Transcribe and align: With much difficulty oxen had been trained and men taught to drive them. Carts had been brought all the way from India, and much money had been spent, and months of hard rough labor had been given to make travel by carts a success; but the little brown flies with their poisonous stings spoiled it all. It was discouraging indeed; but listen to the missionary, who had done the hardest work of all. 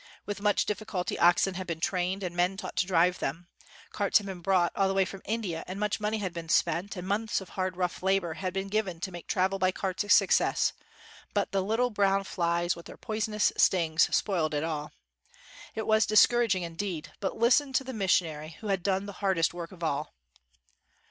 With 0.25 0.41
much 0.41 0.65
difficulty 0.65 1.19
oxen 1.19 1.53
had 1.53 1.67
been 1.67 1.79
trained 1.79 2.23
and 2.23 2.35
men 2.35 2.57
taught 2.57 2.75
to 2.77 2.87
drive 2.87 3.19
them. 3.19 3.49
Carts 3.91 4.17
had 4.17 4.25
been 4.25 4.41
brought 4.41 4.71
all 4.75 4.87
the 4.87 4.95
way 4.95 5.05
from 5.05 5.21
India, 5.25 5.63
and 5.67 5.79
much 5.79 5.99
money 5.99 6.17
had 6.17 6.33
been 6.33 6.49
spent, 6.49 6.95
and 6.95 7.07
months 7.07 7.39
of 7.39 7.49
hard 7.49 7.77
rough 7.77 8.01
labor 8.01 8.33
had 8.33 8.51
been 8.51 8.67
given 8.67 8.99
to 9.01 9.11
make 9.11 9.27
travel 9.27 9.59
by 9.59 9.71
carts 9.71 10.03
a 10.03 10.09
success; 10.09 10.73
but 11.35 11.51
the 11.51 11.61
little 11.61 11.91
brown 11.91 12.23
flies 12.23 12.75
with 12.75 12.87
their 12.87 12.97
poisonous 12.97 13.53
stings 13.57 14.09
spoiled 14.17 14.55
it 14.55 14.63
all. 14.63 14.91
It 15.75 15.85
was 15.85 16.07
discouraging 16.07 16.63
indeed; 16.63 17.13
but 17.19 17.37
listen 17.37 17.71
to 17.73 17.83
the 17.83 17.93
missionary, 17.93 18.57
who 18.61 18.69
had 18.69 18.81
done 18.81 19.05
the 19.05 19.13
hardest 19.21 19.53
work 19.53 19.71
of 19.71 19.83
all. 19.83 20.15